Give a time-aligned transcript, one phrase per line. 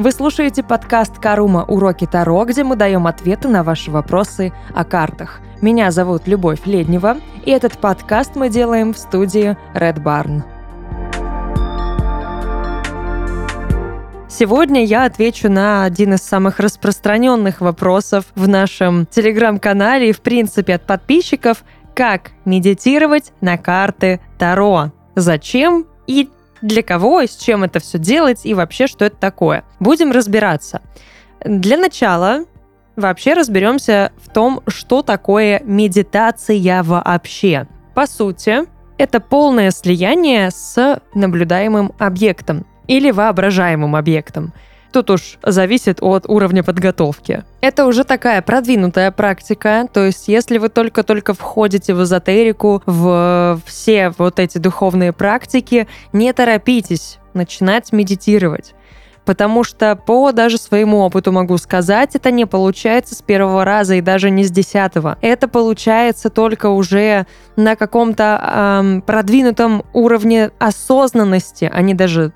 [0.00, 1.62] Вы слушаете подкаст «Карума.
[1.62, 5.42] Уроки Таро», где мы даем ответы на ваши вопросы о картах.
[5.60, 10.42] Меня зовут Любовь Леднева, и этот подкаст мы делаем в студии Red Barn.
[14.30, 20.76] Сегодня я отвечу на один из самых распространенных вопросов в нашем телеграм-канале и, в принципе,
[20.76, 21.62] от подписчиков–
[21.94, 24.92] как медитировать на карты Таро.
[25.14, 26.30] Зачем и
[26.62, 29.64] для кого и с чем это все делать и вообще, что это такое.
[29.78, 30.82] Будем разбираться.
[31.44, 32.44] Для начала
[32.96, 37.66] вообще разберемся в том, что такое медитация вообще.
[37.94, 38.64] По сути,
[38.98, 44.52] это полное слияние с наблюдаемым объектом или воображаемым объектом.
[44.92, 47.44] Тут уж зависит от уровня подготовки.
[47.60, 54.12] Это уже такая продвинутая практика, то есть если вы только-только входите в эзотерику, в все
[54.18, 58.74] вот эти духовные практики, не торопитесь начинать медитировать
[59.30, 64.00] потому что по даже своему опыту могу сказать, это не получается с первого раза и
[64.00, 65.18] даже не с десятого.
[65.20, 72.32] Это получается только уже на каком-то эм, продвинутом уровне осознанности, а не даже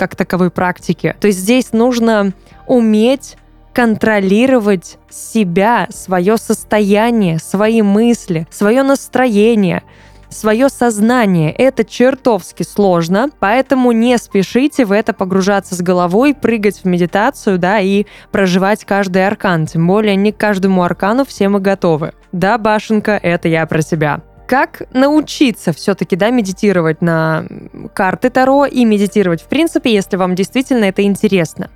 [0.00, 1.14] как таковой практики.
[1.20, 2.32] То есть здесь нужно
[2.66, 3.36] уметь
[3.74, 9.82] контролировать себя, свое состояние, свои мысли, свое настроение,
[10.30, 11.52] свое сознание.
[11.52, 17.78] Это чертовски сложно, поэтому не спешите в это погружаться с головой, прыгать в медитацию, да,
[17.78, 19.66] и проживать каждый аркан.
[19.66, 22.14] Тем более не к каждому аркану все мы готовы.
[22.32, 27.44] Да, башенка, это я про себя как научиться все-таки, да, медитировать на
[27.94, 31.70] карты Таро и медитировать в принципе, если вам действительно это интересно.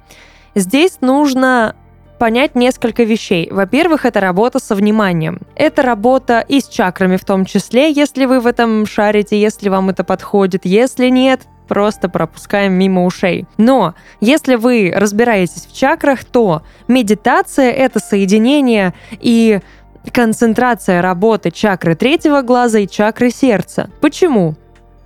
[0.56, 1.76] Здесь нужно
[2.18, 3.48] понять несколько вещей.
[3.48, 5.38] Во-первых, это работа со вниманием.
[5.54, 9.90] Это работа и с чакрами в том числе, если вы в этом шарите, если вам
[9.90, 10.64] это подходит.
[10.64, 13.46] Если нет, просто пропускаем мимо ушей.
[13.56, 19.60] Но если вы разбираетесь в чакрах, то медитация— это соединение и
[20.12, 23.90] концентрация работы чакры третьего глаза и чакры сердца.
[24.00, 24.54] Почему?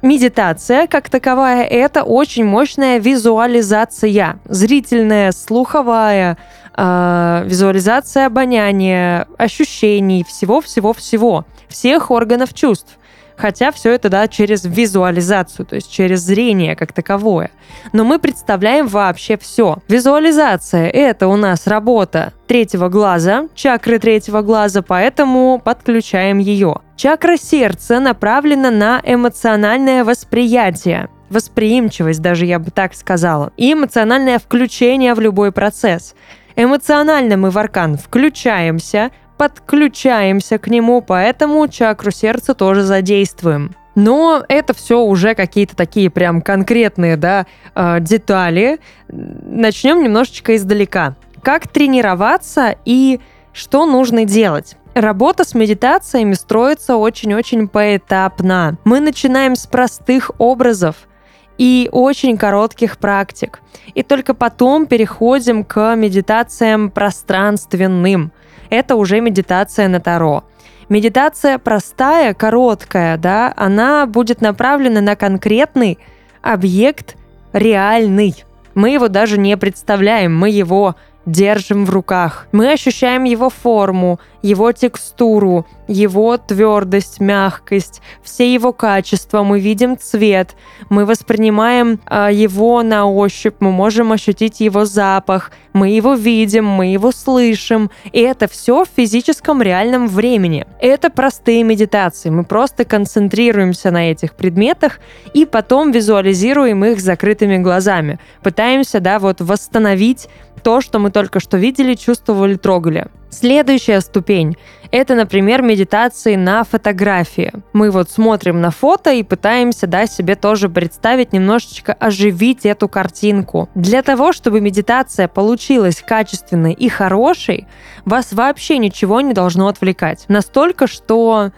[0.01, 4.39] Медитация, как таковая, это очень мощная визуализация.
[4.45, 6.39] Зрительная, слуховая,
[6.77, 11.47] э, визуализация обоняния, ощущений, всего-всего-всего.
[11.69, 12.97] Всех органов чувств.
[13.39, 17.53] Хотя все это, да, через визуализацию, то есть через зрение как таковое.
[17.93, 19.79] Но мы представляем вообще все.
[19.89, 26.81] Визуализация— это у нас работа третьего глаза, чакры третьего глаза, поэтому подключаем ее.
[26.97, 35.15] Чакра сердца направлена на эмоциональное восприятие восприимчивость, даже я бы так сказала, и эмоциональное включение
[35.15, 36.15] в любой процесс.
[36.57, 43.75] Эмоционально мы в аркан включаемся, подключаемся к нему, поэтому чакру сердца тоже задействуем.
[43.95, 48.79] Но это все уже какие-то такие прям конкретные да, э, детали.
[49.09, 51.17] Начнем немножечко издалека.
[51.43, 53.21] Как тренироваться и
[53.53, 54.77] что нужно делать?
[54.95, 58.79] Работа с медитациями строится очень-очень поэтапно.
[58.85, 61.09] Мы начинаем с простых образов
[61.57, 63.61] и очень коротких практик.
[63.95, 68.33] И только потом переходим к медитациям пространственным
[68.71, 70.45] это уже медитация на Таро.
[70.89, 75.99] Медитация простая, короткая, да, она будет направлена на конкретный
[76.41, 77.17] объект
[77.53, 78.45] реальный.
[78.75, 80.95] Мы его даже не представляем, мы его
[81.29, 82.49] держим в руках.
[82.53, 89.43] Мы ощущаем его форму, его текстуру, его твердость, мягкость, все его качества.
[89.43, 90.57] Мы видим цвет,
[90.89, 96.87] мы воспринимаем э, его на ощупь, мы можем ощутить его запах, мы его видим, мы
[96.87, 97.91] его слышим.
[98.13, 100.67] И это все в физическом реальном времени.
[100.81, 102.31] Это простые медитации.
[102.31, 105.01] Мы просто концентрируемся на этих предметах
[105.35, 108.19] и потом визуализируем их закрытыми глазами.
[108.43, 110.29] Пытаемся, да, вот восстановить
[110.63, 113.09] то, что мы только что видели, чувствовали, трогали.
[113.31, 114.57] Следующая ступень–
[114.91, 117.53] это, например, медитации на фотографии.
[117.75, 123.69] Мы вот смотрим на фото и пытаемся да, себе тоже представить, немножечко оживить эту картинку.
[123.75, 127.67] Для того, чтобы медитация получилась качественной и хорошей,
[128.07, 130.25] вас вообще ничего не должно отвлекать.
[130.29, 131.51] Настолько, что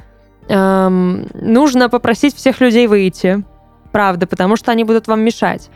[0.49, 3.45] эм, нужно попросить всех людей выйти,
[3.93, 5.71] правда, потому что они будут вам мешать.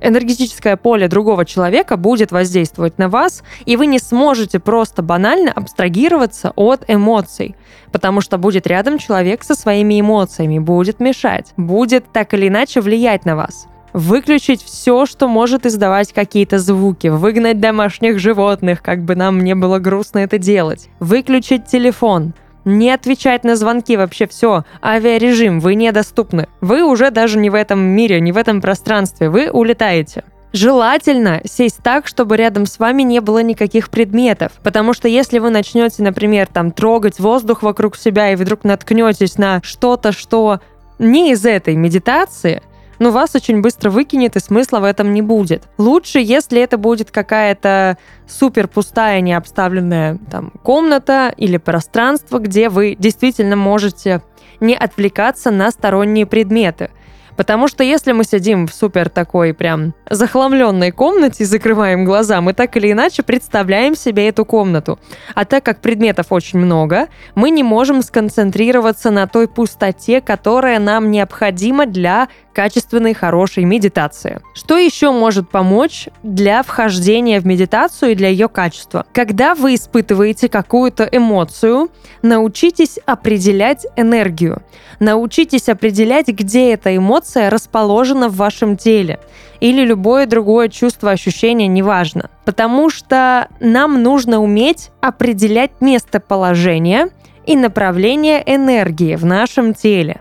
[0.00, 6.52] Энергетическое поле другого человека будет воздействовать на вас, и вы не сможете просто банально абстрагироваться
[6.56, 7.56] от эмоций,
[7.92, 13.24] потому что будет рядом человек со своими эмоциями, будет мешать, будет так или иначе влиять
[13.24, 13.66] на вас.
[13.92, 19.78] Выключить все, что может издавать какие-то звуки, выгнать домашних животных, как бы нам не было
[19.78, 22.34] грустно это делать, выключить телефон,
[22.64, 26.48] не отвечать на звонки, вообще все, авиарежим, вы недоступны.
[26.60, 30.24] Вы уже даже не в этом мире, не в этом пространстве, вы улетаете.
[30.52, 34.52] Желательно сесть так, чтобы рядом с вами не было никаких предметов.
[34.62, 39.60] Потому что если вы начнете, например, там трогать воздух вокруг себя и вдруг наткнетесь на
[39.64, 40.60] что-то, что
[41.00, 42.62] не из этой медитации,
[42.98, 45.64] ну, вас очень быстро выкинет, и смысла в этом не будет.
[45.78, 53.56] Лучше, если это будет какая-то супер пустая, необставленная там комната или пространство, где вы действительно
[53.56, 54.22] можете
[54.60, 56.90] не отвлекаться на сторонние предметы.
[57.36, 62.52] Потому что если мы сидим в супер такой прям захламленной комнате и закрываем глаза, мы
[62.54, 64.98] так или иначе представляем себе эту комнату.
[65.34, 71.10] А так как предметов очень много, мы не можем сконцентрироваться на той пустоте, которая нам
[71.10, 74.40] необходима для качественной, хорошей медитации.
[74.54, 79.04] Что еще может помочь для вхождения в медитацию и для ее качества?
[79.12, 81.90] Когда вы испытываете какую-то эмоцию,
[82.22, 84.62] научитесь определять энергию.
[85.00, 89.18] Научитесь определять, где эта эмоция расположена в вашем теле
[89.60, 92.30] или любое другое чувство, ощущение, неважно.
[92.44, 97.08] Потому что нам нужно уметь определять местоположение
[97.46, 100.20] и направление энергии в нашем теле.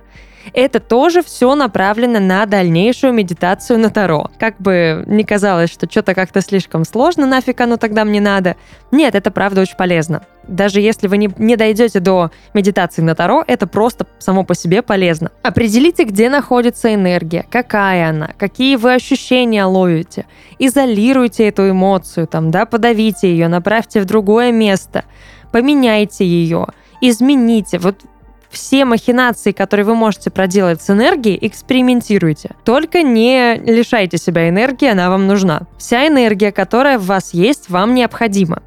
[0.51, 4.29] Это тоже все направлено на дальнейшую медитацию на Таро.
[4.39, 8.55] Как бы не казалось, что что-то как-то слишком сложно, нафиг оно тогда мне надо.
[8.91, 10.23] Нет, это правда очень полезно.
[10.47, 14.81] Даже если вы не, не дойдете до медитации на Таро, это просто само по себе
[14.81, 15.31] полезно.
[15.41, 20.25] Определите, где находится энергия, какая она, какие вы ощущения ловите.
[20.59, 25.05] Изолируйте эту эмоцию, там, да, подавите ее, направьте в другое место,
[25.53, 26.67] поменяйте ее,
[26.99, 27.79] измените.
[27.79, 28.01] Вот
[28.53, 32.51] все махинации, которые вы можете проделать с энергией, экспериментируйте.
[32.63, 35.63] Только не лишайте себя энергии, она вам нужна.
[35.77, 38.61] Вся энергия, которая в вас есть, вам необходима.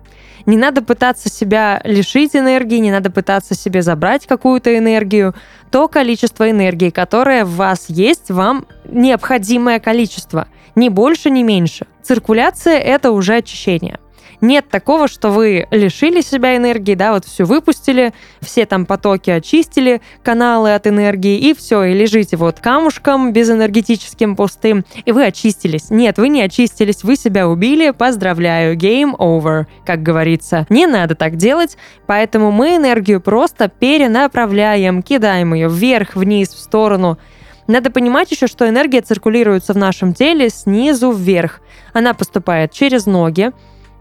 [0.44, 5.34] Не надо пытаться себя лишить энергии, не надо пытаться себе забрать какую-то энергию.
[5.70, 10.46] То количество энергии, которое в вас есть, вам необходимое количество.
[10.76, 11.86] Ни больше, ни меньше.
[12.02, 13.98] Циркуляция— это уже очищение.
[14.40, 20.00] Нет такого, что вы лишили себя энергии, да, вот все выпустили, все там потоки очистили,
[20.22, 25.90] каналы от энергии, и все, и лежите вот камушком безэнергетическим пустым, и вы очистились.
[25.90, 30.66] Нет, вы не очистились, вы себя убили, поздравляю, game over, как говорится.
[30.68, 37.18] Не надо так делать, поэтому мы энергию просто перенаправляем, кидаем ее вверх, вниз, в сторону,
[37.66, 41.60] надо понимать еще, что энергия циркулируется в нашем теле снизу вверх.
[41.92, 43.50] Она поступает через ноги,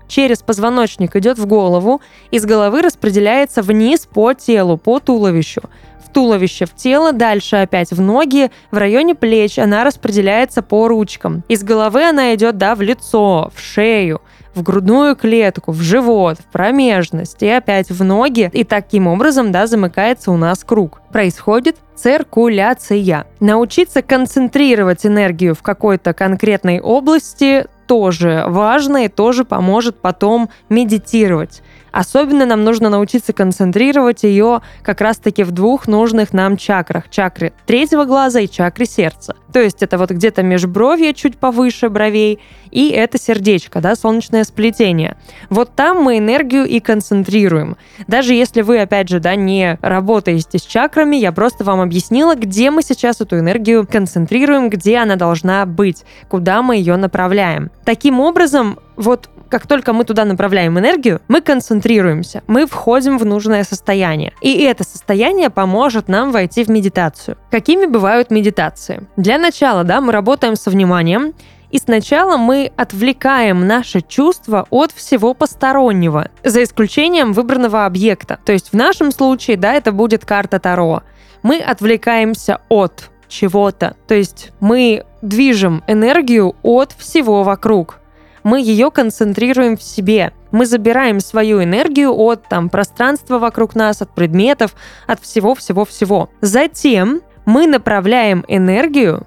[0.07, 5.61] через позвоночник идет в голову, из головы распределяется вниз по телу, по туловищу.
[6.03, 11.43] В туловище, в тело, дальше опять в ноги, в районе плеч она распределяется по ручкам.
[11.49, 14.21] Из головы она идет, да, в лицо, в шею,
[14.55, 18.49] в грудную клетку, в живот, в промежность и опять в ноги.
[18.53, 21.01] И таким образом, да, замыкается у нас круг.
[21.11, 23.27] Происходит циркуляция.
[23.39, 31.61] Научиться концентрировать энергию в какой-то конкретной области тоже важно и тоже поможет потом медитировать.
[31.95, 37.09] Особенно нам нужно научиться концентрировать ее как раз-таки в двух нужных нам чакрах.
[37.09, 39.37] Чакры третьего глаза и чакры сердца.
[39.53, 45.15] То есть это вот где-то межбровье чуть повыше бровей, и это сердечко, да, солнечное сплетение.
[45.49, 47.77] Вот там мы энергию и концентрируем.
[48.07, 52.71] Даже если вы, опять же, да, не работаете с чакрами, я просто вам объяснила, где
[52.71, 57.71] мы сейчас эту энергию концентрируем, где она должна быть, куда мы ее направляем.
[57.85, 63.63] Таким образом, вот как только мы туда направляем энергию, мы концентрируемся, мы входим в нужное
[63.63, 64.33] состояние.
[64.41, 67.37] И это состояние поможет нам войти в медитацию.
[67.51, 69.07] Какими бывают медитации?
[69.15, 71.33] Для начала, да, мы работаем со вниманием,
[71.71, 78.39] и сначала мы отвлекаем наши чувства от всего постороннего, за исключением выбранного объекта.
[78.43, 81.03] То есть в нашем случае, да, это будет карта Таро.
[81.43, 83.95] Мы отвлекаемся от чего-то.
[84.05, 88.01] То есть мы движем энергию от всего вокруг
[88.45, 90.31] мы ее концентрируем в себе.
[90.51, 94.75] Мы забираем свою энергию от там, пространства вокруг нас, от предметов,
[95.07, 96.29] от всего-всего-всего.
[96.41, 99.25] Затем мы направляем энергию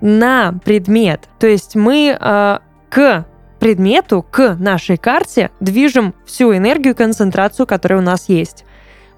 [0.00, 1.28] на предмет.
[1.40, 2.58] То есть мы э,
[2.88, 3.26] к
[3.58, 8.64] предмету, к нашей карте движем всю энергию, концентрацию, которая у нас есть.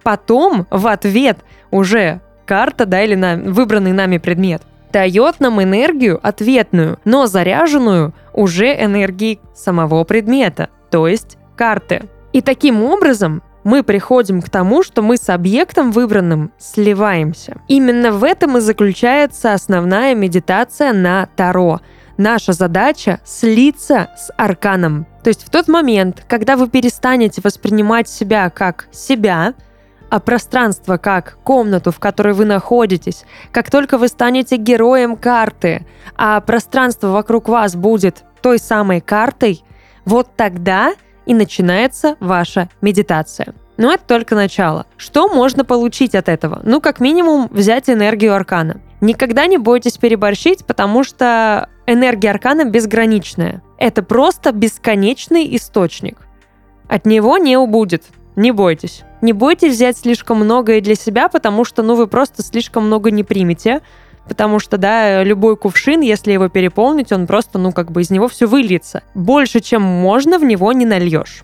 [0.03, 1.37] Потом в ответ
[1.71, 8.73] уже карта, да, или на выбранный нами предмет дает нам энергию ответную, но заряженную уже
[8.73, 12.03] энергией самого предмета, то есть карты.
[12.33, 17.61] И таким образом мы приходим к тому, что мы с объектом выбранным сливаемся.
[17.69, 21.81] Именно в этом и заключается основная медитация на Таро.
[22.17, 25.07] Наша задача— слиться с арканом.
[25.23, 29.55] То есть в тот момент, когда вы перестанете воспринимать себя как себя,
[30.13, 33.25] а пространство как комнату, в которой вы находитесь.
[33.51, 39.65] Как только вы станете героем карты, а пространство вокруг вас будет той самой картой,
[40.05, 40.93] вот тогда
[41.25, 43.55] и начинается ваша медитация.
[43.79, 44.85] Но это только начало.
[44.99, 46.61] Что можно получить от этого?
[46.63, 48.83] Ну, как минимум, взять энергию аркана.
[49.01, 53.63] Никогда не бойтесь переборщить, потому что энергия аркана безграничная.
[53.79, 56.19] Это просто бесконечный источник.
[56.87, 58.05] От него не убудет.
[58.37, 59.03] Не бойтесь.
[59.21, 63.25] Не бойтесь взять слишком многое для себя, потому что, ну, вы просто слишком много не
[63.25, 63.81] примете.
[64.27, 68.29] Потому что, да, любой кувшин, если его переполнить, он просто, ну, как бы из него
[68.29, 69.03] все выльется.
[69.15, 71.43] Больше, чем можно, в него не нальешь.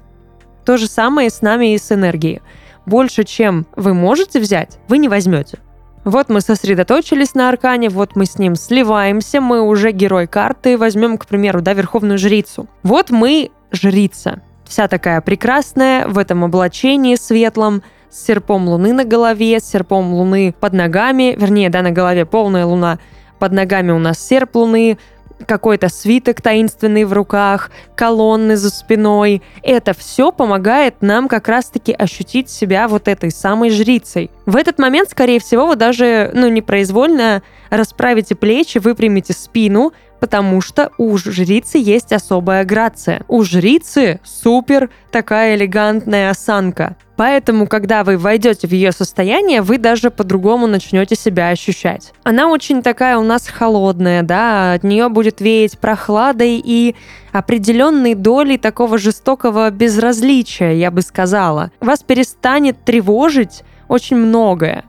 [0.64, 2.40] То же самое с нами и с энергией.
[2.86, 5.58] Больше, чем вы можете взять, вы не возьмете.
[6.04, 11.18] Вот мы сосредоточились на аркане, вот мы с ним сливаемся, мы уже герой карты, возьмем,
[11.18, 12.68] к примеру, да, верховную жрицу.
[12.82, 19.60] Вот мы жрица, вся такая прекрасная, в этом облачении светлом, с серпом луны на голове,
[19.60, 22.98] с серпом луны под ногами, вернее, да, на голове полная луна,
[23.38, 24.98] под ногами у нас серп луны,
[25.46, 29.42] какой-то свиток таинственный в руках, колонны за спиной.
[29.62, 34.30] Это все помогает нам как раз-таки ощутить себя вот этой самой жрицей.
[34.46, 40.90] В этот момент, скорее всего, вы даже, ну, непроизвольно расправите плечи, выпрямите спину, потому что
[40.98, 43.22] у жрицы есть особая грация.
[43.28, 46.96] У жрицы супер такая элегантная осанка.
[47.16, 52.12] Поэтому, когда вы войдете в ее состояние, вы даже по-другому начнете себя ощущать.
[52.22, 56.94] Она очень такая у нас холодная, да, от нее будет веять прохладой и
[57.32, 61.72] определенной долей такого жестокого безразличия, я бы сказала.
[61.80, 64.84] Вас перестанет тревожить очень многое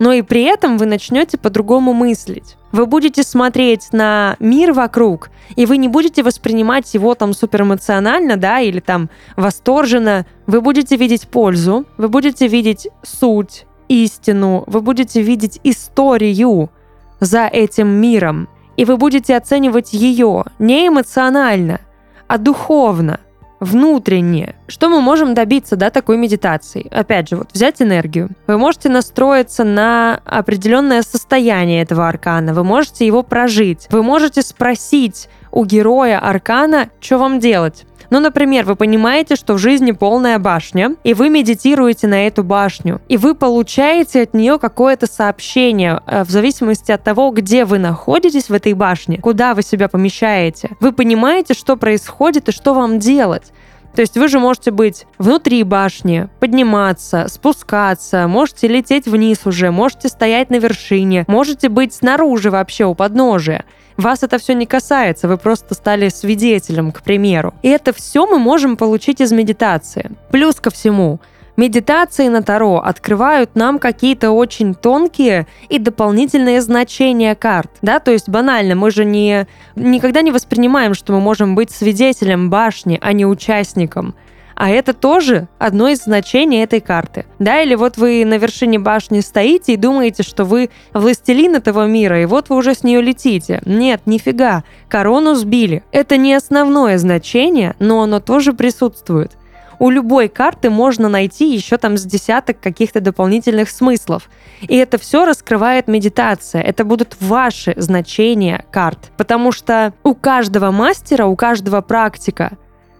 [0.00, 2.56] но и при этом вы начнете по-другому мыслить.
[2.72, 8.60] Вы будете смотреть на мир вокруг, и вы не будете воспринимать его там суперэмоционально, да,
[8.60, 10.26] или там восторженно.
[10.46, 16.70] Вы будете видеть пользу, вы будете видеть суть, истину, вы будете видеть историю
[17.18, 21.80] за этим миром, и вы будете оценивать ее не эмоционально,
[22.28, 23.20] а духовно–
[23.60, 24.56] внутренне.
[24.66, 26.88] Что мы можем добиться, да, такой медитации?
[26.90, 28.30] Опять же, вот взять энергию.
[28.46, 35.28] Вы можете настроиться на определенное состояние этого аркана, вы можете его прожить, вы можете спросить
[35.52, 37.84] у героя аркана, что вам делать.
[38.10, 43.00] Ну, например, вы понимаете, что в жизни полная башня, и вы медитируете на эту башню,
[43.08, 48.48] и вы получаете от нее какое-то сообщение э, в зависимости от того, где вы находитесь
[48.48, 50.70] в этой башне, куда вы себя помещаете.
[50.80, 53.52] Вы понимаете, что происходит и что вам делать.
[53.94, 60.08] То есть вы же можете быть внутри башни, подниматься, спускаться, можете лететь вниз уже, можете
[60.08, 63.64] стоять на вершине, можете быть снаружи вообще у подножия.
[64.00, 67.52] Вас это все не касается, вы просто стали свидетелем, к примеру.
[67.62, 70.10] И это все мы можем получить из медитации.
[70.30, 71.20] Плюс ко всему,
[71.56, 77.70] Медитации на Таро открывают нам какие-то очень тонкие и дополнительные значения карт.
[77.82, 82.48] Да, то есть банально, мы же не, никогда не воспринимаем, что мы можем быть свидетелем
[82.48, 84.14] башни, а не участником.
[84.60, 87.24] А это тоже одно из значений этой карты.
[87.38, 92.20] Да, или вот вы на вершине башни стоите и думаете, что вы властелин этого мира,
[92.20, 93.62] и вот вы уже с нее летите.
[93.64, 95.82] Нет, нифига, корону сбили.
[95.92, 99.32] Это не основное значение, но оно тоже присутствует
[99.78, 104.28] у любой карты можно найти еще там с десяток каких-то дополнительных смыслов.
[104.60, 106.60] И это все раскрывает медитация.
[106.60, 109.10] Это будут ваши значения карт.
[109.16, 112.58] Потому что у каждого мастера, у каждого практика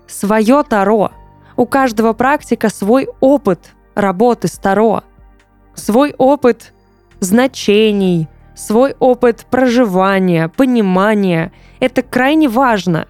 [0.08, 1.10] свое Таро.
[1.60, 5.02] У каждого практика свой опыт работы с Таро,
[5.74, 6.72] свой опыт
[7.20, 11.52] значений, свой опыт проживания, понимания.
[11.78, 13.08] Это крайне важно.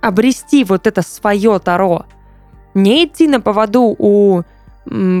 [0.00, 2.06] Обрести вот это свое Таро.
[2.74, 4.42] Не идти на поводу у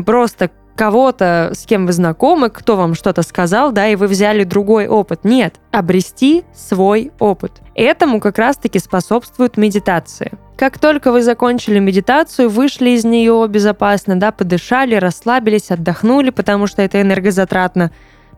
[0.04, 4.88] просто кого-то, с кем вы знакомы, кто вам что-то сказал, да, и вы взяли другой
[4.88, 5.24] опыт.
[5.24, 7.60] Нет, обрести свой опыт.
[7.74, 10.32] Этому как раз-таки способствует медитация.
[10.56, 16.82] Как только вы закончили медитацию, вышли из нее безопасно, да, подышали, расслабились, отдохнули, потому что
[16.82, 17.90] это энергозатратно,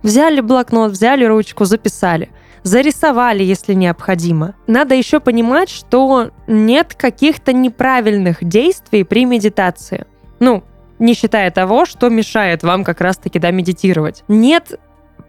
[0.02, 2.30] взяли блокнот, взяли ручку, записали–
[2.64, 4.54] зарисовали, если необходимо.
[4.66, 10.06] Надо еще понимать, что нет каких-то неправильных действий при медитации.
[10.40, 10.64] Ну,
[10.98, 14.24] не считая того, что мешает вам как раз-таки да, медитировать.
[14.28, 14.78] Нет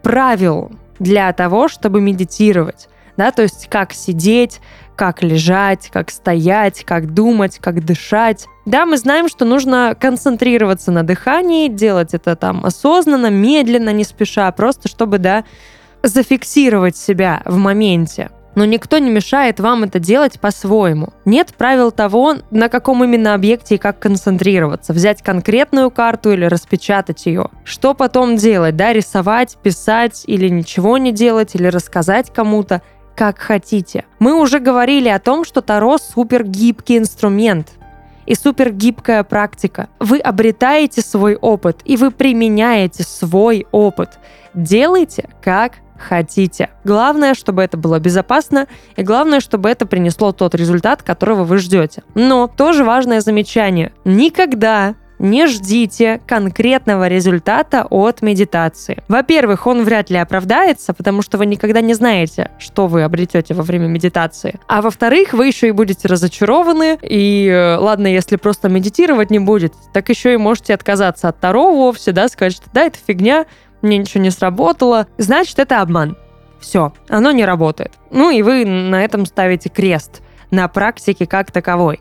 [0.02, 2.88] правил для того, чтобы медитировать.
[3.16, 4.60] Да, то есть как сидеть,
[4.94, 8.46] как лежать, как стоять, как думать, как дышать.
[8.66, 14.50] Да, мы знаем, что нужно концентрироваться на дыхании, делать это там осознанно, медленно, не спеша,
[14.52, 15.44] просто чтобы, да,
[16.02, 18.30] зафиксировать себя в моменте.
[18.56, 21.10] Но никто не мешает вам это делать по-своему.
[21.26, 24.94] Нет правил того, на каком именно объекте и как концентрироваться.
[24.94, 27.50] Взять конкретную карту или распечатать ее.
[27.64, 28.74] Что потом делать?
[28.74, 32.82] Да, рисовать, писать или ничего не делать, или рассказать кому-то.
[33.14, 34.04] как хотите.
[34.18, 37.72] Мы уже говорили о том, что Таро супер гибкий инструмент
[38.26, 39.88] и супер гибкая практика.
[40.00, 44.18] Вы обретаете свой опыт, и вы применяете свой опыт.
[44.54, 46.70] Делайте, как хотите.
[46.84, 52.02] Главное, чтобы это было безопасно, и главное, чтобы это принесло тот результат, которого вы ждете.
[52.14, 53.92] Но тоже важное замечание.
[54.04, 59.02] Никогда не ждите конкретного результата от медитации.
[59.08, 63.62] Во-первых, он вряд ли оправдается, потому что вы никогда не знаете, что вы обретете во
[63.62, 64.58] время медитации.
[64.68, 69.72] А во-вторых, вы еще и будете разочарованы, и э, ладно, если просто медитировать не будет,
[69.92, 73.46] так еще и можете отказаться от Таро вовсе, да, сказать, что да, это фигня,
[73.86, 76.16] мне ничего не сработало, значит, это обман.
[76.60, 77.92] Все, оно не работает.
[78.10, 82.00] Ну и вы на этом ставите крест на практике как таковой.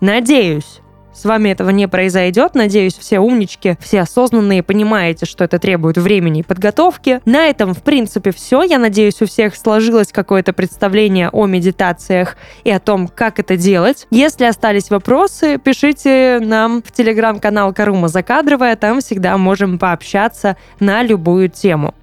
[0.00, 0.80] Надеюсь,
[1.14, 2.54] с вами этого не произойдет.
[2.54, 7.20] Надеюсь, все умнички, все осознанные понимаете, что это требует времени и подготовки.
[7.24, 8.62] На этом, в принципе, все.
[8.62, 14.06] Я надеюсь, у всех сложилось какое-то представление о медитациях и о том, как это делать.
[14.10, 18.76] Если остались вопросы, пишите нам в телеграм-канал Карума Закадровая.
[18.76, 21.94] Там всегда можем пообщаться на любую тему.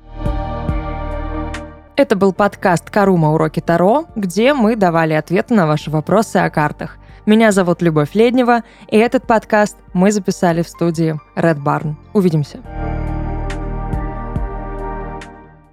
[1.97, 3.33] Это был подкаст «Карума.
[3.33, 6.97] Уроки Таро», где мы давали ответы на ваши вопросы о картах.
[7.27, 11.93] Меня зовут Любовь Леднева, и этот подкаст мы записали в студии Red Barn.
[12.13, 12.61] Увидимся.